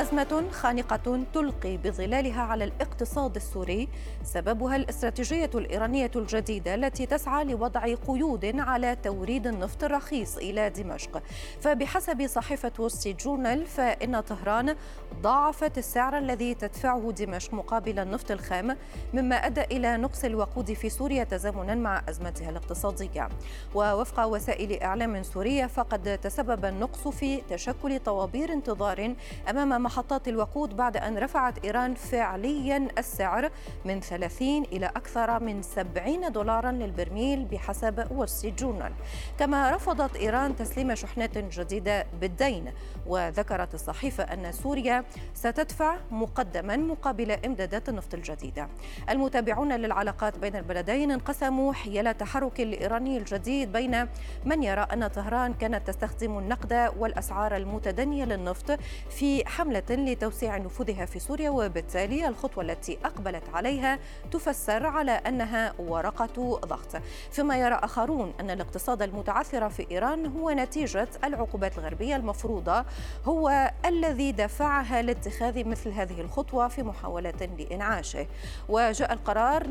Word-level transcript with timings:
أزمة 0.00 0.44
خانقة 0.50 1.24
تلقي 1.34 1.76
بظلالها 1.76 2.42
على 2.42 2.64
الاقتصاد 2.64 3.36
السوري 3.36 3.88
سببها 4.24 4.76
الاستراتيجية 4.76 5.50
الإيرانية 5.54 6.10
الجديدة 6.16 6.74
التي 6.74 7.06
تسعى 7.06 7.44
لوضع 7.44 7.94
قيود 7.94 8.60
على 8.60 8.96
توريد 8.96 9.46
النفط 9.46 9.84
الرخيص 9.84 10.36
إلى 10.36 10.70
دمشق. 10.70 11.22
فبحسب 11.60 12.26
صحيفة 12.26 12.72
وستي 12.78 13.12
جورنال 13.12 13.66
فإن 13.66 14.20
طهران 14.20 14.76
ضاعفت 15.22 15.78
السعر 15.78 16.18
الذي 16.18 16.54
تدفعه 16.54 17.12
دمشق 17.12 17.54
مقابل 17.54 17.98
النفط 17.98 18.30
الخام 18.30 18.76
مما 19.14 19.36
أدى 19.36 19.60
إلى 19.60 19.96
نقص 19.96 20.24
الوقود 20.24 20.72
في 20.72 20.88
سوريا 20.88 21.24
تزامنا 21.24 21.74
مع 21.74 22.02
أزمتها 22.08 22.50
الاقتصادية. 22.50 23.28
ووفق 23.74 24.24
وسائل 24.24 24.82
إعلام 24.82 25.22
سورية 25.22 25.66
فقد 25.66 26.18
تسبب 26.18 26.64
النقص 26.64 27.08
في 27.08 27.42
تشكل 27.50 27.98
طوابير 27.98 28.52
انتظار 28.52 29.14
أمام 29.50 29.89
محطات 29.90 30.28
الوقود 30.28 30.76
بعد 30.76 30.96
أن 30.96 31.18
رفعت 31.18 31.64
إيران 31.64 31.94
فعليا 31.94 32.88
السعر 32.98 33.50
من 33.84 34.00
30 34.00 34.62
إلى 34.62 34.86
أكثر 34.86 35.40
من 35.40 35.62
70 35.62 36.32
دولارا 36.32 36.72
للبرميل 36.72 37.44
بحسب 37.44 38.06
وول 38.10 38.28
جورنال. 38.44 38.92
كما 39.38 39.70
رفضت 39.70 40.16
إيران 40.16 40.56
تسليم 40.56 40.94
شحنات 40.94 41.38
جديدة 41.38 42.06
بالدين 42.20 42.72
وذكرت 43.06 43.74
الصحيفة 43.74 44.24
أن 44.24 44.52
سوريا 44.52 45.04
ستدفع 45.34 45.96
مقدما 46.10 46.76
مقابل 46.76 47.30
إمدادات 47.30 47.88
النفط 47.88 48.14
الجديدة. 48.14 48.68
المتابعون 49.10 49.72
للعلاقات 49.72 50.38
بين 50.38 50.56
البلدين 50.56 51.10
انقسموا 51.10 51.72
حيال 51.72 52.06
التحرك 52.06 52.60
الإيراني 52.60 53.18
الجديد 53.18 53.72
بين 53.72 54.08
من 54.44 54.62
يرى 54.62 54.86
أن 54.92 55.06
طهران 55.06 55.54
كانت 55.54 55.86
تستخدم 55.86 56.38
النقد 56.38 56.92
والأسعار 56.98 57.56
المتدنية 57.56 58.24
للنفط 58.24 58.78
في 59.10 59.48
حملة 59.48 59.69
لتوسيع 59.72 60.56
نفوذها 60.56 61.04
في 61.04 61.18
سوريا 61.18 61.50
وبالتالي 61.50 62.28
الخطوة 62.28 62.64
التي 62.64 62.98
أقبلت 63.04 63.48
عليها 63.54 63.98
تفسر 64.30 64.86
على 64.86 65.12
أنها 65.12 65.72
ورقة 65.78 66.60
ضغط. 66.64 67.02
فيما 67.30 67.56
يرى 67.56 67.74
آخرون 67.74 68.34
أن 68.40 68.50
الاقتصاد 68.50 69.02
المتعثر 69.02 69.70
في 69.70 69.86
إيران 69.90 70.26
هو 70.26 70.50
نتيجة 70.50 71.08
العقوبات 71.24 71.78
الغربية 71.78 72.16
المفروضة 72.16 72.84
هو 73.24 73.72
الذي 73.84 74.32
دفعها 74.32 75.02
لاتخاذ 75.02 75.68
مثل 75.68 75.90
هذه 75.90 76.20
الخطوة 76.20 76.68
في 76.68 76.82
محاولة 76.82 77.48
لإنعاشه. 77.58 78.26
وجاء 78.68 79.12
القرار 79.12 79.66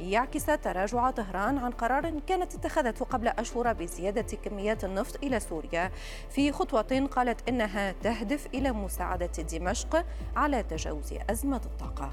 ليعكس 0.00 0.46
تراجع 0.46 1.10
طهران 1.10 1.58
عن 1.58 1.70
قرار 1.70 2.20
كانت 2.26 2.54
اتخذته 2.54 3.04
قبل 3.04 3.28
أشهر 3.28 3.72
بزيادة 3.72 4.36
كميات 4.44 4.84
النفط 4.84 5.24
إلى 5.24 5.40
سوريا. 5.40 5.90
في 6.30 6.52
خطوة 6.52 7.08
قالت 7.10 7.48
إنها 7.48 7.92
تهدف 8.02 8.46
إلى 8.54 8.72
مساعدة 8.72 9.35
دمشق 9.40 10.04
على 10.36 10.62
تجاوز 10.62 11.14
أزمة 11.30 11.60
الطاقة. 11.64 12.12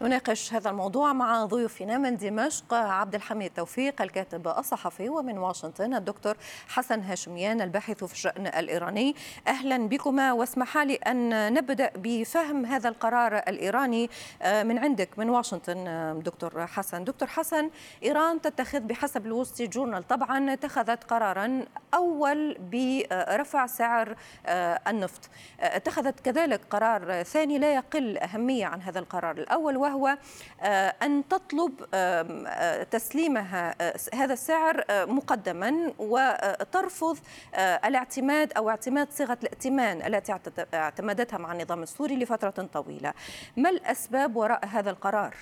نناقش 0.00 0.54
هذا 0.54 0.70
الموضوع 0.70 1.12
مع 1.12 1.44
ضيوفنا 1.44 1.98
من 1.98 2.16
دمشق. 2.16 2.74
عبد 2.74 3.14
الحميد 3.14 3.50
توفيق 3.50 4.02
الكاتب 4.02 4.48
الصحفي 4.48 5.08
ومن 5.08 5.38
واشنطن 5.38 5.94
الدكتور 5.94 6.36
حسن 6.68 7.00
هاشميان 7.00 7.60
الباحث 7.60 8.04
في 8.04 8.12
الشأن 8.12 8.46
الإيراني. 8.46 9.14
أهلا 9.48 9.88
بكما 9.88 10.32
واسمح 10.32 10.78
لي 10.78 10.94
أن 10.94 11.52
نبدأ 11.54 11.90
بفهم 11.96 12.66
هذا 12.66 12.88
القرار 12.88 13.36
الإيراني 13.36 14.10
آه، 14.42 14.62
من 14.62 14.78
عندك 14.78 15.08
من 15.18 15.30
واشنطن 15.30 15.86
آه، 15.88 16.12
دكتور 16.12 16.66
حسن. 16.66 17.04
دكتور 17.04 17.28
حسن 17.28 17.70
إيران 18.02 18.40
تتخذ 18.40 18.80
بحسب 18.80 19.26
الوستي 19.26 19.66
جورنال. 19.66 20.06
طبعا 20.06 20.52
اتخذت 20.52 21.04
قرارا 21.04 21.64
أول 21.94 22.56
برفع 22.58 23.66
سعر 23.66 24.16
آه، 24.46 24.80
النفط. 24.88 25.30
اتخذت 25.60 26.20
كذلك 26.20 26.60
قرار 26.70 27.22
ثاني 27.22 27.58
لا 27.58 27.74
يقل 27.74 28.18
أهمية 28.18 28.66
عن 28.66 28.82
هذا 28.82 28.98
القرار 28.98 29.38
الأول 29.38 29.85
وهو 29.86 30.18
آه، 30.60 30.94
أن 31.02 31.28
تطلب 31.28 31.72
آه، 31.94 32.82
تسليمها 32.82 33.74
آه، 33.80 33.94
هذا 34.14 34.32
السعر 34.32 34.84
مقدما 34.90 35.92
وترفض 35.98 37.18
الاعتماد 37.58 38.52
أو 38.52 38.70
اعتماد 38.70 39.10
صيغة 39.10 39.38
الائتمان 39.42 40.14
التي 40.14 40.38
اعتمدتها 40.74 41.38
مع 41.38 41.52
النظام 41.52 41.82
السوري 41.82 42.16
لفترة 42.16 42.68
طويلة 42.72 43.12
ما 43.56 43.70
الأسباب 43.70 44.36
وراء 44.36 44.66
هذا 44.66 44.90
القرار؟ 44.90 45.34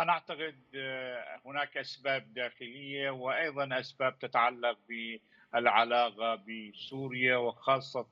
أنا 0.00 0.12
أعتقد 0.12 0.56
هناك 1.46 1.76
أسباب 1.76 2.34
داخلية 2.34 3.10
وأيضا 3.10 3.80
أسباب 3.80 4.18
تتعلق 4.18 4.78
بالعلاقة 4.88 6.34
بسوريا 6.34 7.36
وخاصة 7.36 8.06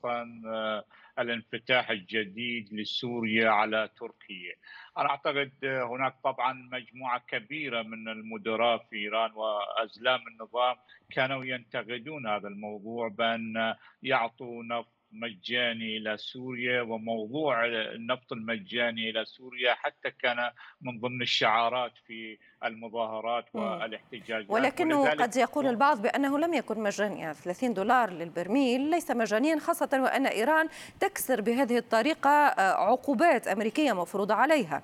الانفتاح 1.19 1.89
الجديد 1.89 2.73
لسوريا 2.73 3.49
على 3.49 3.89
تركيا. 3.99 4.55
أنا 4.97 5.09
أعتقد 5.09 5.51
هناك 5.65 6.15
طبعا 6.23 6.53
مجموعة 6.71 7.19
كبيرة 7.27 7.81
من 7.81 8.09
المدراء 8.09 8.77
في 8.77 8.95
إيران 8.95 9.31
وأزلام 9.31 10.19
النظام 10.27 10.75
كانوا 11.11 11.45
ينتقدون 11.45 12.27
هذا 12.27 12.47
الموضوع 12.47 13.07
بأن 13.07 13.75
يعطوا 14.03 14.63
نفط 14.63 14.98
مجاني 15.11 15.97
إلى 15.97 16.17
سوريا 16.17 16.81
وموضوع 16.81 17.65
النفط 17.65 18.33
المجاني 18.33 19.09
إلى 19.09 19.25
سوريا 19.25 19.73
حتى 19.73 20.11
كان 20.11 20.51
من 20.81 20.99
ضمن 20.99 21.21
الشعارات 21.21 21.91
في 22.07 22.37
المظاهرات 22.63 23.45
والاحتجاجات. 23.53 24.49
ولكنه 24.49 25.09
قد 25.09 25.35
يقول 25.35 25.67
البعض 25.67 26.01
بأنه 26.01 26.39
لم 26.39 26.53
يكن 26.53 26.83
مجانيا. 26.83 27.33
30 27.33 27.73
دولار 27.73 28.09
للبرميل 28.09 28.81
ليس 28.89 29.11
مجانيا 29.11 29.59
خاصة 29.59 29.89
وأن 29.93 30.25
إيران 30.25 30.69
تكسر 30.99 31.41
بهذه 31.41 31.77
الطريقة 31.77 32.29
آه، 32.29 32.91
عقوبات 32.91 33.47
أمريكية 33.47 33.93
مفروضة 33.93 34.33
عليها. 34.33 34.83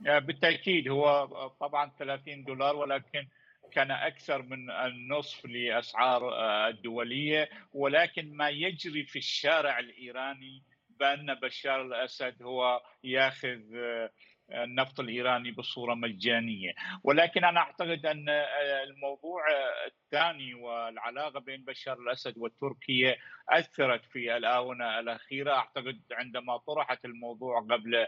بالتأكيد 0.00 0.88
هو 0.88 1.28
طبعا 1.60 1.90
30 1.98 2.44
دولار 2.44 2.76
ولكن 2.76 3.26
كان 3.74 3.90
أكثر 3.90 4.42
من 4.42 4.70
النصف 4.70 5.46
لأسعار 5.46 6.34
آه، 6.34 6.68
الدولية 6.68 7.48
ولكن 7.72 8.36
ما 8.36 8.48
يجري 8.48 9.04
في 9.04 9.18
الشارع 9.18 9.78
الإيراني 9.78 10.62
بأن 10.90 11.34
بشار 11.34 11.82
الأسد 11.82 12.42
هو 12.42 12.82
ياخذ 13.04 13.60
آه، 13.74 14.10
النفط 14.50 15.00
الإيراني 15.00 15.50
بصورة 15.50 15.94
مجانية، 15.94 16.72
ولكن 17.04 17.44
أنا 17.44 17.60
أعتقد 17.60 18.06
أن 18.06 18.28
آه، 18.28 18.82
الموضوع 18.82 19.42
الثاني 19.86 20.54
والعلاقة 20.54 21.40
بين 21.40 21.64
بشار 21.64 21.98
الأسد 21.98 22.38
وتركيا 22.38 23.16
أثرت 23.48 24.04
في 24.04 24.36
الآونة 24.36 24.98
الأخيرة، 24.98 25.52
أعتقد 25.52 26.00
عندما 26.12 26.56
طرحت 26.56 27.04
الموضوع 27.04 27.60
قبل 27.60 28.06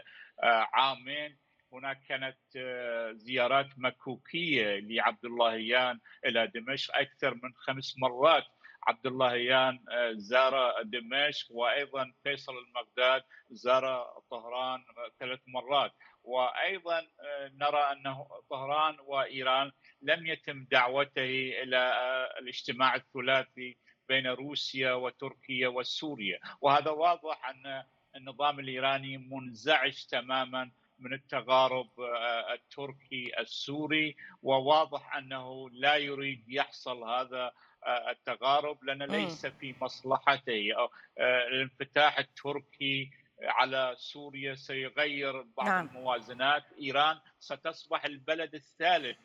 عامين 0.73 1.44
هناك 1.73 2.01
كانت 2.09 2.37
آه، 2.57 3.11
زيارات 3.11 3.67
مكوكية 3.77 4.79
لعبد 4.79 5.25
اللهيان 5.25 5.99
إلى 6.25 6.47
دمشق 6.47 6.95
أكثر 6.95 7.33
من 7.33 7.53
خمس 7.55 7.95
مرات. 7.97 8.43
عبد 8.87 9.07
اللهيان 9.07 9.79
آه، 9.91 10.11
زار 10.13 10.81
دمشق 10.83 11.47
وأيضا 11.51 12.13
فيصل 12.23 12.53
المقداد 12.57 13.23
زار 13.49 14.07
طهران 14.31 14.83
ثلاث 15.19 15.39
مرات. 15.47 15.91
وأيضا 16.23 16.97
آه، 16.99 17.51
نرى 17.53 17.91
انه 17.91 18.27
طهران 18.49 18.97
وإيران 19.05 19.71
لم 20.01 20.25
يتم 20.27 20.65
دعوته 20.71 21.61
إلى 21.63 21.93
الاجتماع 22.39 22.95
الثلاثي 22.95 23.77
بين 24.09 24.27
روسيا 24.27 24.93
وتركيا 24.93 25.67
وسوريا. 25.67 26.39
وهذا 26.61 26.91
واضح 26.91 27.49
أن 27.49 27.83
النظام 28.15 28.59
الإيراني 28.59 29.17
منزعج 29.17 30.05
تماما 30.05 30.71
من 30.99 31.13
التقارب 31.13 31.99
آه، 31.99 32.53
التركي 32.53 33.39
السوري 33.39 34.15
وواضح 34.43 35.15
أنه 35.15 35.69
لا 35.69 35.95
يريد 35.95 36.43
يحصل 36.47 37.03
هذا 37.03 37.51
آه، 37.85 38.11
التقارب 38.11 38.83
لأن 38.83 39.03
ليس 39.03 39.45
في 39.45 39.75
مصلحته. 39.81 40.71
آه، 40.77 41.47
الانفتاح 41.47 42.19
التركي 42.19 43.11
على 43.43 43.95
سوريا 43.97 44.55
سيغير 44.55 45.41
بعض 45.41 45.67
نعم. 45.67 45.87
الموازنات. 45.87 46.63
إيران 46.81 47.19
ستصبح 47.39 48.05
البلد 48.05 48.55
الثالث 48.55 49.17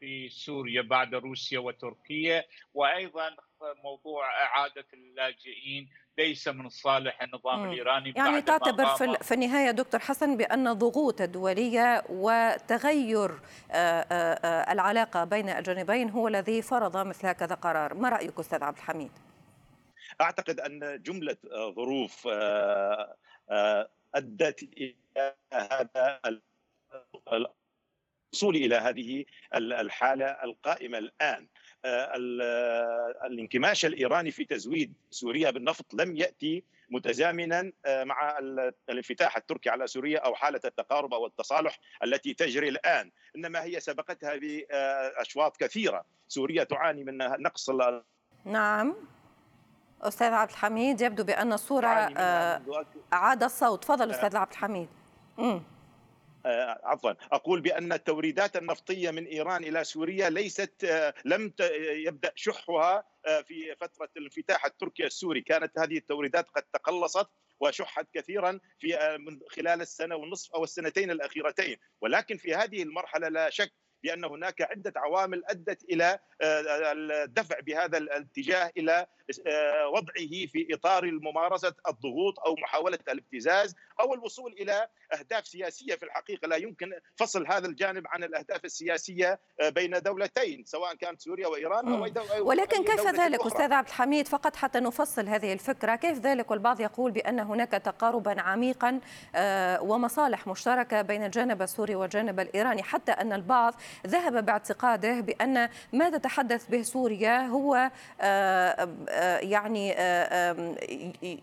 في 0.00 0.28
سوريا 0.28 0.82
بعد 0.82 1.14
روسيا 1.14 1.58
وتركيا. 1.58 2.44
وأيضا 2.74 3.36
موضوع 3.84 4.44
إعادة 4.44 4.86
اللاجئين 4.92 5.88
ليس 6.18 6.48
من 6.48 6.68
صالح 6.68 7.22
النظام 7.22 7.62
م. 7.62 7.70
الإيراني 7.70 8.12
يعني 8.16 8.42
تعتبر 8.42 8.86
في, 8.86 9.16
في 9.22 9.34
النهاية 9.34 9.70
دكتور 9.70 10.00
حسن 10.00 10.36
بأن 10.36 10.68
الضغوط 10.68 11.20
الدوليه 11.20 12.04
وتغير 12.08 13.30
آه، 13.30 13.74
آه، 13.74 14.34
آه، 14.44 14.72
العلاقة 14.72 15.24
بين 15.24 15.48
الجانبين 15.48 16.10
هو 16.10 16.28
الذي 16.28 16.62
فرض 16.62 16.96
مثل 16.96 17.26
هكذا 17.26 17.54
قرار، 17.54 17.94
ما 17.94 18.08
رأيك 18.08 18.38
أستاذ 18.38 18.64
عبد 18.64 18.76
الحميد؟ 18.76 19.10
أعتقد 20.20 20.60
أن 20.60 21.02
جملة 21.02 21.36
ظروف 21.76 22.28
أدت 24.14 24.62
إلى 24.62 25.34
هذا 25.52 26.20
الوصول 27.32 28.56
إلى 28.56 28.76
هذه 28.76 29.24
الحالة 29.54 30.26
القائمة 30.26 30.98
الآن 30.98 31.48
الانكماش 33.24 33.84
الإيراني 33.84 34.30
في 34.30 34.44
تزويد 34.44 34.92
سوريا 35.10 35.50
بالنفط 35.50 35.94
لم 35.94 36.16
يأتي 36.16 36.64
متزامنا 36.90 37.72
مع 37.88 38.38
الانفتاح 38.88 39.36
التركي 39.36 39.70
على 39.70 39.86
سوريا 39.86 40.18
أو 40.18 40.34
حالة 40.34 40.60
التقارب 40.64 41.14
أو 41.14 41.26
التصالح 41.26 41.78
التي 42.04 42.34
تجري 42.34 42.68
الآن، 42.68 43.10
إنما 43.36 43.62
هي 43.62 43.80
سبقتها 43.80 44.36
بأشواط 44.36 45.56
كثيرة، 45.56 46.04
سوريا 46.28 46.64
تعاني 46.64 47.04
من 47.04 47.18
نقص 47.18 47.70
نعم. 48.44 48.94
أستاذ 50.02 50.32
عبد 50.32 50.50
الحميد 50.50 51.00
يبدو 51.00 51.24
بأن 51.24 51.52
الصورة 51.52 51.86
أعاد 53.12 53.42
الصوت. 53.42 53.82
تفضل 53.82 54.10
أستاذ 54.10 54.36
عبد 54.36 54.50
الحميد. 54.50 54.88
آه، 55.38 55.62
عفوا. 56.84 57.12
أقول 57.32 57.60
بأن 57.60 57.92
التوريدات 57.92 58.56
النفطية 58.56 59.10
من 59.10 59.24
إيران 59.24 59.64
إلى 59.64 59.84
سوريا 59.84 60.30
ليست 60.30 60.84
آه، 60.84 61.14
لم 61.24 61.52
يبدأ 61.80 62.32
شحها 62.34 63.04
آه، 63.26 63.40
في 63.40 63.76
فترة 63.80 64.08
الانفتاح 64.16 64.66
التركي 64.66 65.06
السوري. 65.06 65.40
كانت 65.40 65.78
هذه 65.78 65.96
التوريدات 65.96 66.48
قد 66.48 66.62
تقلصت 66.62 67.28
وشحت 67.60 68.06
كثيرا 68.14 68.60
في 68.78 69.18
خلال 69.50 69.80
السنة 69.80 70.16
والنصف 70.16 70.54
أو 70.54 70.64
السنتين 70.64 71.10
الأخيرتين. 71.10 71.76
ولكن 72.00 72.36
في 72.36 72.54
هذه 72.54 72.82
المرحلة 72.82 73.28
لا 73.28 73.50
شك 73.50 73.72
بأن 74.02 74.24
هناك 74.24 74.62
عدة 74.62 74.92
عوامل 74.96 75.42
أدت 75.46 75.84
إلى 75.84 76.18
الدفع 76.42 77.60
بهذا 77.60 77.98
الاتجاه 77.98 78.72
إلى 78.76 79.06
آه، 79.46 79.88
وضعه 79.88 80.46
في 80.46 80.66
إطار 80.70 81.10
ممارسه 81.12 81.74
الضغوط 81.88 82.40
أو 82.40 82.54
محاولة 82.62 82.98
الابتزاز 83.08 83.74
أو 84.00 84.14
الوصول 84.14 84.52
إلى 84.52 84.88
أهداف 85.12 85.46
سياسية 85.46 85.94
في 85.94 86.02
الحقيقة. 86.02 86.48
لا 86.48 86.56
يمكن 86.56 86.92
فصل 87.16 87.46
هذا 87.46 87.66
الجانب 87.66 88.06
عن 88.06 88.24
الأهداف 88.24 88.64
السياسية 88.64 89.40
آه، 89.60 89.68
بين 89.68 89.98
دولتين 89.98 90.64
سواء 90.64 90.94
كانت 90.94 91.20
سوريا 91.20 91.46
وإيران 91.46 91.88
أو 91.92 92.04
أي 92.04 92.10
دولة 92.10 92.42
ولكن 92.42 92.84
كيف 92.84 93.06
ذلك 93.06 93.46
أستاذ 93.46 93.72
عبد 93.72 93.88
الحميد؟ 93.88 94.28
فقط 94.28 94.56
حتى 94.56 94.80
نفصل 94.80 95.28
هذه 95.28 95.52
الفكرة 95.52 95.96
كيف 95.96 96.18
ذلك 96.18 96.50
والبعض 96.50 96.80
يقول 96.80 97.10
بأن 97.10 97.40
هناك 97.40 97.70
تقاربا 97.70 98.40
عميقا 98.40 99.00
آه، 99.34 99.82
ومصالح 99.82 100.46
مشتركة 100.46 101.02
بين 101.02 101.24
الجانب 101.24 101.62
السوري 101.62 101.94
والجانب 101.94 102.40
الإيراني 102.40 102.82
حتى 102.82 103.12
أن 103.12 103.32
البعض 103.32 103.74
ذهب 104.06 104.46
باعتقاده 104.46 105.20
بأن 105.20 105.68
ما 105.92 106.10
تتحدث 106.10 106.66
به 106.66 106.82
سوريا 106.82 107.46
هو 107.46 107.90
يعني 109.42 109.94
آه، 109.98 110.76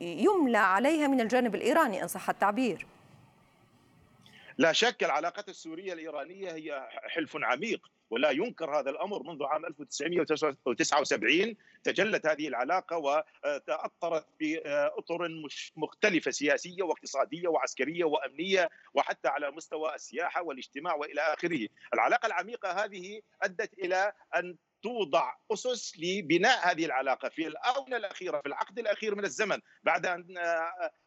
يملى 0.02 0.58
عليها 0.58 1.08
من 1.08 1.22
الجانب 1.22 1.56
الإيراني 1.56 2.04
إن 2.04 2.08
صح 2.08 2.30
التعبير. 2.30 2.86
لا 4.58 4.72
شك 4.72 5.04
العلاقات 5.04 5.50
السورية 5.50 5.94
الإيرانية 5.94 6.52
هي 6.52 6.88
حلف 7.08 7.38
عميق. 7.42 7.97
ولا 8.10 8.32
ينكر 8.32 8.80
هذا 8.80 8.90
الأمر 8.90 9.24
منذ 9.24 9.44
عام 9.44 9.66
1979 9.66 11.56
تجلت 11.84 12.26
هذه 12.26 12.48
العلاقة 12.48 12.98
وتاثرت 12.98 14.26
باطر 14.40 15.30
مختلفة 15.76 16.32
سياسية 16.32 16.84
واقتصادية 16.84 17.48
وعسكرية 17.48 18.04
وأمنية 18.04 18.70
وحتى 18.94 19.28
على 19.28 19.52
مستوى 19.52 19.96
السياحة 19.96 20.44
والاجتماع 20.44 20.96
وإلى 20.96 21.22
آخره. 21.22 21.68
العلاقة 21.94 22.26
العميقة 22.26 22.84
هذه 22.84 23.22
أدت 23.42 23.74
إلى 23.74 24.14
أن 24.36 24.56
توضع 24.84 25.34
أسس 25.52 25.94
لبناء 26.00 26.72
هذه 26.72 26.86
العلاقة 26.86 27.30
في 27.30 27.48
الآونة 27.48 27.98
الأخيرة 27.98 28.42
في 28.42 28.48
العقد 28.48 28.80
الأخير 28.80 29.16
من 29.16 29.26
الزمن 29.26 29.60
بعد 29.84 30.06
ان 30.06 30.36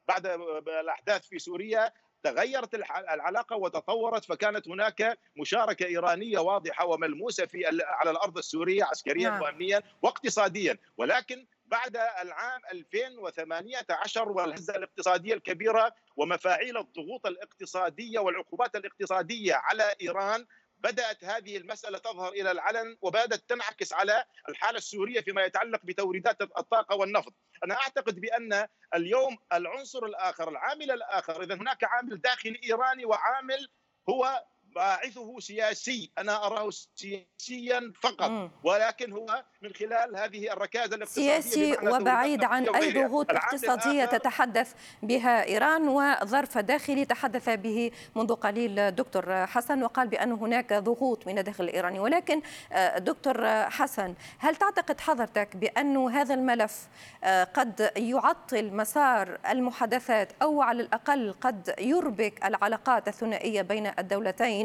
بعد 0.08 0.26
الأحداث 0.68 1.28
في 1.28 1.38
سوريا 1.38 1.92
تغيرت 2.22 2.74
العلاقة 2.74 3.56
وتطورت 3.56 4.24
فكانت 4.24 4.68
هناك 4.68 5.18
مشاركة 5.36 5.86
إيرانية 5.86 6.38
واضحة 6.38 6.86
وملموسة 6.86 7.46
في 7.46 7.66
على 7.82 8.10
الأرض 8.10 8.38
السورية 8.38 8.84
عسكريا 8.84 9.30
نعم. 9.30 9.42
وامنيا 9.42 9.82
واقتصاديا 10.02 10.78
ولكن 10.96 11.46
بعد 11.66 11.96
العام 11.96 12.60
2018 12.72 14.28
والهزة 14.28 14.76
الاقتصادية 14.76 15.34
الكبيرة 15.34 15.94
ومفاعيل 16.16 16.78
الضغوط 16.78 17.26
الاقتصادية 17.26 18.18
والعقوبات 18.18 18.76
الاقتصادية 18.76 19.54
على 19.54 19.94
إيران 20.02 20.46
بدأت 20.80 21.24
هذه 21.24 21.56
المسألة 21.56 21.98
تظهر 21.98 22.32
إلى 22.32 22.50
العلن 22.50 22.96
وبدأت 23.02 23.48
تنعكس 23.48 23.92
على 23.92 24.24
الحالة 24.48 24.78
السورية 24.78 25.20
فيما 25.20 25.44
يتعلق 25.44 25.80
بتوريدات 25.84 26.42
الطاقة 26.42 26.96
والنفط، 26.96 27.34
أنا 27.64 27.74
أعتقد 27.74 28.20
بأن 28.20 28.66
اليوم 28.94 29.38
العنصر 29.52 30.04
الآخر 30.06 30.48
العامل 30.48 30.90
الآخر 30.90 31.42
إذا 31.42 31.54
هناك 31.54 31.84
عامل 31.84 32.20
داخلي 32.20 32.60
إيراني 32.64 33.04
وعامل 33.04 33.68
هو 34.08 34.44
باعثه 34.74 35.40
سياسي. 35.40 36.10
أنا 36.18 36.46
أراه 36.46 36.70
سياسيا 36.96 37.92
فقط 38.02 38.50
ولكن 38.64 39.12
هو 39.12 39.44
من 39.62 39.72
خلال 39.72 40.16
هذه 40.16 40.52
الركائز 40.52 40.92
الاقتصادية 40.92 41.40
سياسي 41.40 41.88
وبعيد 41.88 42.44
عن 42.44 42.68
اي 42.68 42.92
ضغوط 42.92 43.30
اقتصادية 43.30 44.04
تتحدث 44.04 44.74
بها 45.02 45.44
إيران 45.44 45.88
وظرف 45.88 46.58
داخلي 46.58 47.04
تحدث 47.04 47.48
به 47.48 47.90
منذ 48.16 48.34
قليل 48.34 48.90
دكتور 48.90 49.46
حسن 49.46 49.82
وقال 49.82 50.08
بأن 50.08 50.32
هناك 50.32 50.72
ضغوط 50.72 51.26
من 51.26 51.38
الداخل 51.38 51.64
الإيراني. 51.64 52.00
ولكن 52.00 52.42
آه، 52.72 52.98
دكتور 52.98 53.46
حسن 53.70 54.14
هل 54.38 54.56
تعتقد 54.56 55.00
حضرتك 55.00 55.56
بأن 55.56 55.96
هذا 55.96 56.34
الملف 56.34 56.88
آه، 57.24 57.44
قد 57.44 57.90
يعطل 57.96 58.72
مسار 58.74 59.38
المحادثات 59.50 60.32
أو 60.42 60.62
على 60.62 60.82
الأقل 60.82 61.32
قد 61.40 61.74
يربك 61.78 62.44
العلاقات 62.44 63.08
الثنائية 63.08 63.62
بين 63.62 63.92
الدولتين؟ 63.98 64.59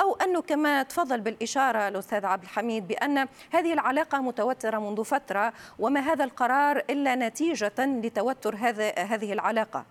أو 0.00 0.14
انه 0.14 0.42
كما 0.42 0.82
تفضل 0.82 1.20
بالإشارة 1.20 1.88
الأستاذ 1.88 2.26
عبد 2.26 2.42
الحميد 2.42 2.88
بأن 2.88 3.18
هذه 3.52 3.72
العلاقة 3.72 4.22
متوترة 4.22 4.78
منذ 4.78 5.04
فترة 5.04 5.52
وما 5.78 6.00
هذا 6.00 6.24
القرار 6.24 6.76
إلا 6.90 7.14
نتيجة 7.14 7.72
لتوتر 7.78 8.54
هذا 8.56 8.94
هذه 8.98 9.32
العلاقة؟ 9.32 9.86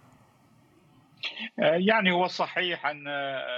يعني 1.58 2.12
هو 2.12 2.28
صحيح 2.28 2.86
أن 2.86 3.08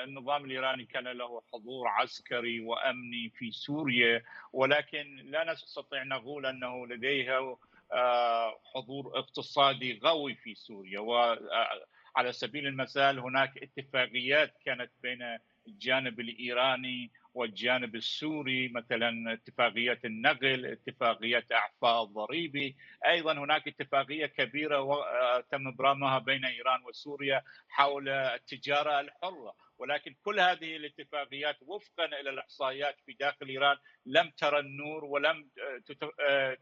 النظام 0.03 0.45
الإيراني 0.45 0.85
كان 0.85 1.03
له 1.03 1.41
حضور 1.53 1.87
عسكري 1.87 2.59
وأمني 2.59 3.29
في 3.29 3.51
سوريا 3.51 4.23
ولكن 4.53 5.15
لا 5.25 5.53
نستطيع 5.53 6.03
نقول 6.03 6.45
أنه 6.45 6.87
لديه 6.87 7.57
آه، 7.91 8.59
حضور 8.75 9.19
اقتصادي 9.19 9.99
قوي 10.03 10.35
في 10.35 10.55
سوريا. 10.55 10.99
وعلى 10.99 12.31
سبيل 12.31 12.67
المثال 12.67 13.19
هناك 13.19 13.57
اتفاقيات 13.57 14.53
كانت 14.65 14.91
بين 15.01 15.37
الجانب 15.69 16.19
الإيراني 16.19 17.11
والجانب 17.33 17.95
السوري 17.95 18.67
مثلا 18.67 19.33
اتفاقية 19.33 19.99
النقل، 20.05 20.65
اتفاقية 20.65 21.45
أعفاء 21.51 22.03
الضريبي، 22.03 22.75
أيضا 23.05 23.33
هناك 23.33 23.67
اتفاقية 23.67 24.25
كبيرة 24.25 24.77
آه، 24.77 25.43
تم 25.51 25.67
إبرامها 25.67 26.19
بين 26.19 26.45
إيران 26.45 26.83
وسوريا 26.83 27.43
حول 27.69 28.09
التجارة 28.09 28.99
الحرة، 28.99 29.55
ولكن 29.77 30.15
كل 30.23 30.39
هذه 30.39 30.75
الاتفاقيات 30.75 31.57
وفقا 31.61 32.05
إلى 32.05 32.29
الإحصائيات 32.29 32.95
في 33.05 33.13
داخل 33.13 33.47
إيران 33.49 33.77
لم 34.05 34.29
ترى 34.37 34.59
النور 34.59 35.05
ولم 35.05 35.49
آه، 35.59 36.17
آه، 36.29 36.57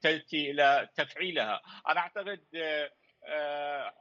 تأتي 0.00 0.50
إلى 0.50 0.88
تفعيلها، 0.96 1.60
أنا 1.88 2.00
أعتقد 2.00 2.40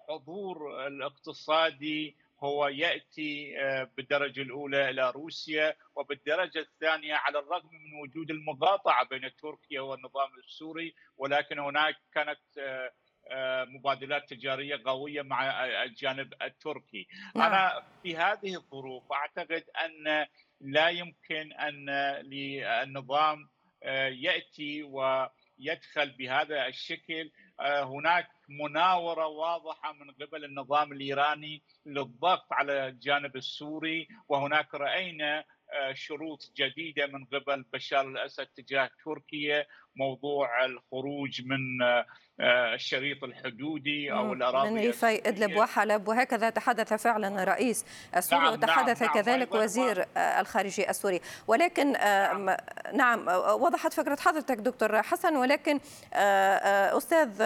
حضور 0.10 0.88
الاقتصادي 0.88 2.18
هو 2.40 2.68
يأتي 2.68 3.60
آه، 3.60 3.90
بالدرجة 3.98 4.42
الأولى 4.42 4.90
إلى 4.90 5.12
روسيا 5.12 5.76
وبالدرجة 5.96 6.60
الثانية 6.60 7.14
على 7.16 7.40
الرغم 7.40 7.70
من 7.72 8.02
وجود 8.04 8.32
المقاطعة 8.32 9.08
بين 9.08 9.32
تركيا 9.42 9.82
والنظام 9.82 10.30
السوري 10.46 10.96
ولكن 11.18 11.60
هناك 11.60 11.96
كانت 12.14 12.40
آه، 12.60 12.92
آه، 13.32 13.64
مبادلات 13.64 14.30
تجارية 14.30 14.82
قوية 14.86 15.22
مع 15.22 15.66
الجانب 15.84 16.34
التركي. 16.42 17.08
نعم. 17.36 17.46
أنا 17.46 17.84
في 18.04 18.18
هذه 18.18 18.56
الظروف 18.56 19.12
أعتقد 19.12 19.64
أن 19.86 20.26
لا 20.62 20.90
يمكن 20.90 21.54
أن 21.54 21.90
للنظام 22.22 23.50
يأتي 24.12 24.84
ويدخل 24.84 26.10
بهذا 26.18 26.68
الشكل 26.68 27.32
هناك 27.60 28.28
مناورة 28.50 29.28
واضحة 29.28 29.94
من 29.94 30.12
قبل 30.12 30.46
النظام 30.46 30.92
الإيراني 30.92 31.64
للضغط 31.86 32.54
على 32.54 32.88
الجانب 32.88 33.36
السوري 33.36 34.08
وهناك 34.30 34.76
رأينا 34.76 35.44
آه، 35.74 35.94
شروط 35.94 36.52
جديدة 36.58 37.08
من 37.08 37.26
قبل 37.26 37.66
بشار 37.74 38.08
الأسد 38.08 38.46
تجاه 38.46 38.90
تركيا 39.06 39.66
موضوع 39.96 40.66
الخروج 40.66 41.42
من 41.46 41.82
آه، 41.82 42.06
الشريط 42.40 43.24
الحدودي 43.24 44.12
أو 44.12 44.34
الأراضي 44.34 44.70
من 44.70 44.78
ريفي 44.78 45.28
إدلب 45.28 45.58
وحلب. 45.58 46.08
وهكذا 46.08 46.50
تحدث 46.50 46.94
فعلا 46.94 47.44
رئيس 47.44 47.86
السوري 48.18 48.42
نعم 48.42 48.54
وتحدث 48.54 49.02
نعم 49.02 49.14
كذلك 49.14 49.54
نعم. 49.54 49.64
وزير 49.64 50.06
الخارجية 50.18 50.90
السوري 50.90 51.22
ولكن 51.48 51.92
نعم. 51.92 52.58
نعم 52.94 53.28
وضحت 53.62 53.94
فكرة 53.94 54.18
حضرتك 54.20 54.58
دكتور 54.58 55.02
حسن 55.02 55.36
ولكن 55.36 55.80
أستاذ 56.14 57.42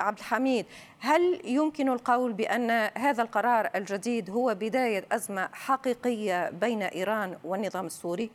عبد 0.00 0.18
الحميد 0.18 0.66
هل 0.98 1.40
يمكن 1.44 1.88
القول 1.88 2.32
بأن 2.32 2.70
هذا 2.96 3.22
القرار 3.22 3.70
الجديد 3.74 4.30
هو 4.30 4.54
بداية 4.54 5.04
أزمة 5.12 5.48
حقيقية 5.52 6.50
بين 6.50 6.82
إيران 6.82 7.38
والنظام 7.44 7.86
السوري؟ 7.86 8.30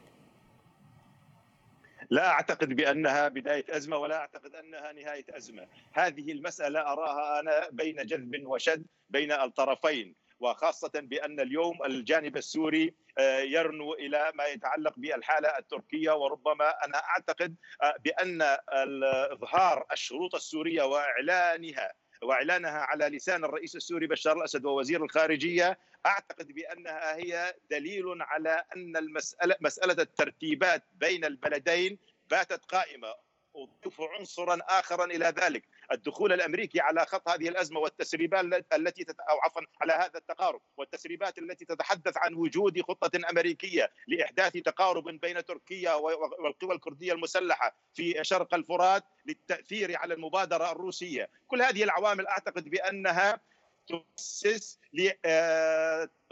لا 2.10 2.28
أعتقد 2.28 2.74
بأنها 2.74 3.28
بداية 3.28 3.66
أزمة 3.70 3.98
ولا 3.98 4.18
أعتقد 4.18 4.56
أنها 4.56 4.92
نهاية 4.92 5.26
أزمة، 5.30 5.68
هذه 5.94 6.32
المسألة 6.32 6.80
أراها 6.80 7.40
أنا 7.40 7.70
بين 7.72 7.96
جذب 7.96 8.46
وشد 8.46 8.86
بين 9.10 9.32
الطرفين 9.32 10.16
وخاصة 10.40 10.92
بأن 10.96 11.40
اليوم 11.40 11.84
الجانب 11.86 12.38
السوري 12.38 12.96
آه، 13.18 13.40
يرنو 13.40 13.94
إلى 13.94 14.32
ما 14.36 14.46
يتعلق 14.46 14.94
بالحالة 14.98 15.58
التركية 15.58 16.12
وربما 16.12 16.70
أنا 16.86 16.98
أعتقد 16.98 17.56
آه، 17.84 17.96
بأن 18.04 18.42
إظهار 19.32 19.86
الشروط 19.92 20.36
السورية 20.36 20.84
وإعلانها 20.84 21.94
وإعلانها 22.24 22.80
على 22.80 23.06
لسان 23.06 23.44
الرئيس 23.44 23.76
السوري 23.76 24.08
بشار 24.08 24.38
الأسد 24.38 24.66
ووزير 24.66 25.04
الخارجية. 25.04 25.80
أعتقد 26.06 26.52
بأنها 26.52 27.16
هي 27.16 27.54
دليل 27.72 28.22
على 28.22 28.64
أن 28.76 28.98
المساله 28.98 29.56
مسألة 29.62 30.04
الترتيبات 30.04 30.84
بين 30.94 31.26
البلدين 31.26 32.00
باتت 32.30 32.66
قائمة. 32.66 33.29
أضيف 33.56 34.02
عنصرا 34.02 34.60
اخرا 34.70 35.06
إلى 35.06 35.26
ذلك. 35.26 35.64
الدخول 35.92 36.34
الأمريكي 36.34 36.80
على 36.80 37.06
خط 37.06 37.30
هذه 37.30 37.50
الأزمة 37.50 37.80
والتسريبات 37.80 38.66
التي 38.74 39.04
تت... 39.04 39.20
أو 39.20 39.40
عفوا 39.40 39.62
على 39.82 39.94
هذا 39.94 40.18
التقارب 40.18 40.62
والتسريبات 40.78 41.38
التي 41.38 41.66
تتحدث 41.66 42.18
عن 42.18 42.34
وجود 42.34 42.82
خطة 42.82 43.30
أمريكية 43.30 43.92
لإحداث 44.08 44.54
تقارب 44.54 45.04
بين 45.04 45.46
تركيا 45.46 45.94
والقوى 45.94 46.76
الكردية 46.76 47.14
المسلحة 47.14 47.76
في 47.94 48.24
شرق 48.24 48.54
الفرات 48.54 49.04
للتأثير 49.26 49.98
على 49.98 50.14
المبادرة 50.14 50.72
الروسية، 50.72 51.30
كل 51.48 51.62
هذه 51.62 51.84
العوامل 51.84 52.28
أعتقد 52.28 52.70
بأنها 52.70 53.42
تؤسس 53.90 54.80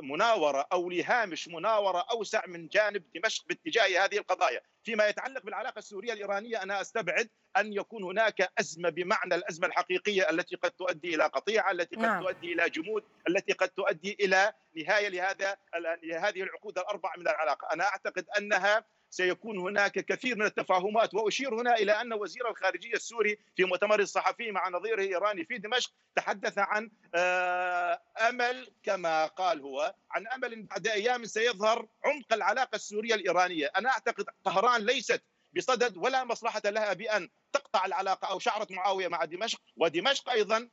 لمناوره 0.02 0.68
أو 0.72 0.90
لهامش 0.90 1.48
مناورة 1.48 2.06
أوسع 2.12 2.46
من 2.48 2.68
جانب 2.68 3.04
دمشق 3.16 3.46
باتجاه 3.48 4.06
هذه 4.06 4.18
القضايا، 4.18 4.62
فيما 4.84 5.08
يتعلق 5.08 5.44
بالعلاقة 5.44 5.80
السورية 5.80 6.14
الإيرانية 6.14 6.64
أنا 6.64 6.82
أستبعد 6.82 7.30
أن 7.58 7.74
يكون 7.74 8.04
هناك 8.04 8.52
أزمة 8.60 8.90
بمعنى 8.90 9.36
الأزمة 9.36 9.68
الحقيقية 9.68 10.30
التي 10.30 10.56
قد 10.56 10.72
تؤدي 10.72 11.16
إلى 11.16 11.24
قطيعة، 11.24 11.72
التي 11.72 11.96
قد 11.96 12.02
نعم. 12.02 12.24
تؤدي 12.24 12.54
إلى 12.54 12.70
جمود، 12.70 13.04
التي 13.30 13.54
قد 13.54 13.70
تؤدي 13.70 14.18
إلى 14.20 14.54
نهاية 14.76 15.08
لهذا 15.08 15.58
لهذه 16.04 16.42
العقود 16.44 16.80
الأربع 16.80 17.14
من 17.18 17.28
العلاقة، 17.28 17.74
أنا 17.74 17.84
أعتقد 17.84 18.26
أنها 18.38 18.86
سيكون 19.10 19.58
هناك 19.58 19.92
كثير 19.92 20.36
من 20.36 20.46
التفاهمات. 20.46 21.14
وأشير 21.14 21.62
هنا 21.62 21.76
إلى 21.76 21.92
أن 21.92 22.14
وزير 22.14 22.50
الخارجية 22.50 22.94
السوري 22.94 23.38
في 23.56 23.64
مؤتمر 23.64 24.00
الصحفي 24.00 24.52
مع 24.52 24.70
نظيره 24.70 25.02
الايراني 25.02 25.46
في 25.46 25.58
دمشق 25.58 25.92
تحدث 26.16 26.58
عن 26.58 26.92
آه، 27.16 28.02
أمل 28.30 28.72
كما 28.84 29.26
قال 29.26 29.62
هو 29.62 29.96
عن 30.12 30.28
أمل 30.28 30.64
بعد 30.64 30.88
أيام 30.88 31.26
سيظهر 31.26 31.88
عمق 32.06 32.34
العلاقة 32.34 32.76
السورية 32.76 33.16
الإيرانية، 33.16 33.72
أنا 33.76 33.90
أعتقد 33.90 34.26
طهران 34.44 34.82
ليست 34.82 35.22
بصدد 35.56 35.98
ولا 35.98 36.24
مصلحة 36.24 36.62
لها 36.66 36.94
بأن 36.94 37.30
تقطع 37.54 37.86
العلاقة 37.86 38.28
أو 38.28 38.40
شعرة 38.40 38.68
معاوية 38.70 39.08
مع 39.08 39.26
دمشق. 39.26 39.62
ودمشق 39.78 40.30
أيضا 40.30 40.70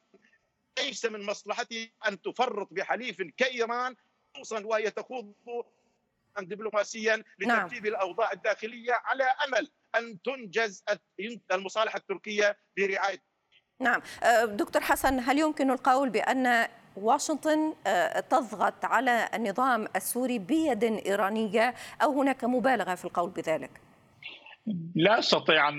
ليس 0.78 1.06
من 1.06 1.26
مصلحتها 1.26 1.88
أن 2.08 2.22
تفرط 2.22 2.68
بحليف 2.70 3.22
كإيران 3.36 3.96
خصوصا 4.34 4.64
وهي 4.64 4.90
تخوض 4.90 5.32
دبلوماسيا 6.40 7.16
نعم. 7.16 7.24
لترتيب 7.38 7.86
نعم. 7.86 7.94
الأوضاع 7.94 8.32
الداخلية 8.32 8.92
على 8.92 9.24
أمل 9.24 9.70
أن 9.96 10.22
تنجز 10.22 10.84
المصالحه 11.52 11.96
التركية 11.96 12.56
برعاية 12.76 13.22
نعم 13.80 14.00
أه، 14.22 14.44
دكتور 14.44 14.82
حسن 14.82 15.20
هل 15.20 15.38
يمكن 15.38 15.70
القول 15.70 16.10
بأن 16.10 16.68
واشنطن 16.96 17.74
أه، 17.86 18.20
تضغط 18.20 18.84
على 18.84 19.28
النظام 19.34 19.88
السوري 19.96 20.38
بيد 20.38 20.84
إيرانية 20.84 21.74
أو 22.02 22.20
هناك 22.20 22.44
مبالغة 22.44 22.94
في 22.94 23.04
القول 23.04 23.30
بذلك؟ 23.30 23.80
لا 24.94 25.18
أستطيع 25.18 25.68
أن 25.68 25.78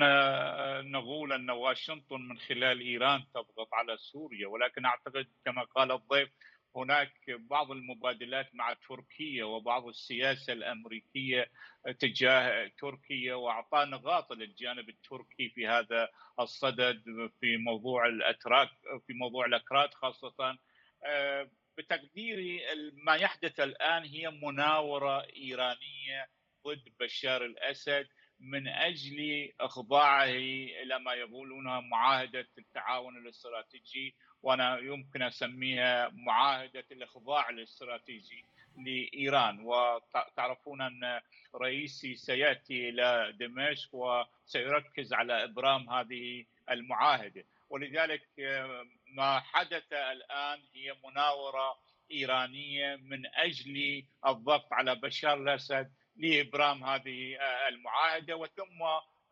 نقول 0.92 1.34
أن 1.34 1.50
واشنطن 1.50 2.22
من 2.22 2.38
خلال 2.38 2.82
إيران 2.82 3.24
تضغط 3.34 3.74
على 3.74 3.98
سوريا 3.98 4.48
ولكن 4.48 4.86
أعتقد 4.86 5.28
كما 5.46 5.64
قال 5.64 5.92
الضيف 5.92 6.30
هناك 6.76 7.14
بعض 7.30 7.72
المبادلات 7.72 8.56
مع 8.56 8.74
تركيا 8.90 9.44
وبعض 9.46 9.88
السياسة 9.88 10.54
الأمريكية 10.54 11.52
تجاه 12.00 12.72
تركيا 12.80 13.36
وأعطى 13.36 13.86
نقاط 13.88 14.32
للجانب 14.34 14.90
التركي 14.90 15.50
في 15.50 15.68
هذا 15.68 16.10
الصدد 16.40 17.04
في 17.40 17.58
موضوع 17.58 18.06
الأتراك 18.08 18.70
في 19.08 19.14
موضوع 19.14 19.46
الأكراد 19.46 19.94
خاصة. 19.94 20.58
آه، 21.06 21.50
بتقديري 21.78 22.62
ما 22.94 23.16
يحدث 23.16 23.60
الآن 23.60 24.04
هي 24.04 24.30
مناورة 24.30 25.26
إيرانية 25.36 26.30
ضد 26.68 26.84
بشار 27.00 27.46
الأسد. 27.46 28.08
من 28.40 28.68
أجل 28.68 29.50
إخضاعه 29.62 30.26
إلى 30.84 31.00
ما 31.00 31.14
يقولونها 31.14 31.80
معاهدة 31.80 32.48
التعاون 32.58 33.18
الاستراتيجي 33.18 34.16
وأنا 34.44 34.78
يمكن 34.80 35.22
أسميها 35.22 36.10
معاهدة 36.14 36.86
الإخضاع 36.92 37.50
الاستراتيجي 37.50 38.46
لإيران. 38.78 39.60
وتعرفون 39.60 40.82
أن 40.82 41.22
رئيسي 41.56 42.16
سيأتي 42.16 42.90
إلى 42.90 43.34
دمشق 43.40 43.90
وسيركز 43.96 45.14
على 45.14 45.44
إبرام 45.44 45.90
هذه 45.90 46.46
المعاهدة. 46.70 47.44
ولذلك 47.70 48.28
ما 49.08 49.40
حدث 49.40 49.94
الآن 49.94 50.60
هي 50.74 50.96
مناورة 51.06 51.78
إيرانية 52.12 52.96
من 52.96 53.26
أجل 53.36 54.04
الضغط 54.28 54.74
على 54.74 54.96
بشار 54.96 55.38
الأسد 55.38 55.92
لإبرام 56.16 56.84
هذه 56.84 57.38
المعاهدة 57.68 58.36
وثم 58.36 58.82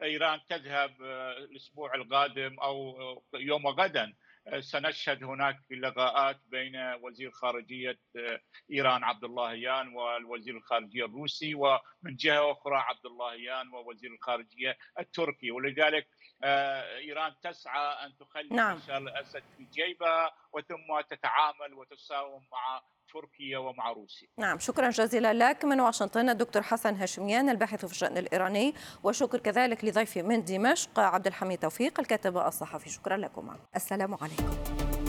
إيران 0.03 0.39
تذهب 0.49 1.01
الأسبوع 1.37 1.95
القادم 1.95 2.59
أو 2.59 2.95
يوم 3.33 3.67
غدا 3.67 4.13
سنشهد 4.59 5.23
هناك 5.23 5.57
لقاءات 5.71 6.39
بين 6.47 6.75
وزير 7.01 7.31
خارجية 7.31 7.99
إيران 8.71 9.03
عبد 9.03 9.23
اللهيان 9.23 9.95
والوزير 9.95 10.57
الخارجية 10.57 11.05
الروسي 11.05 11.55
ومن 11.55 12.15
جهة 12.15 12.51
أخرى 12.51 12.75
عبد 12.75 13.05
اللهيان 13.05 13.67
ووزير 13.73 14.11
الخارجية 14.13 14.77
التركي 14.99 15.51
ولذلك 15.51 16.07
آه، 16.43 16.97
إيران 16.97 17.33
تسعى 17.43 18.05
أن 18.05 18.17
تخلي 18.17 18.49
نعم. 18.51 18.77
بشار 18.77 18.97
الأسد 18.97 19.43
في 19.57 19.63
جيبها 19.63 20.31
وثم 20.53 21.01
تتعامل 21.09 21.73
وتساوم 21.73 22.41
مع 22.51 22.81
تركيا 23.13 23.57
ومع 23.57 23.91
روسيا. 23.91 24.27
نعم 24.37 24.59
شكرا 24.59 24.89
جزيلا 24.89 25.33
لك. 25.33 25.65
من 25.65 25.79
واشنطن 25.79 26.29
الدكتور 26.29 26.61
حسن 26.61 26.95
هاشميان 26.95 27.49
الباحث 27.49 27.85
في 27.85 27.91
الشأن 27.91 28.17
الإيراني. 28.17 28.73
وشكر 29.03 29.39
كذلك 29.39 29.85
لضيفي 29.85 30.21
من 30.21 30.43
دمشق 30.43 30.99
عبد 30.99 31.27
الحميد 31.27 31.59
توفيق 31.59 31.99
الكاتب 31.99 32.37
الصحفي. 32.37 32.89
شكرا 32.89 33.17
لكم 33.17 33.55
السلام 33.75 34.17
عليكم. 34.21 35.02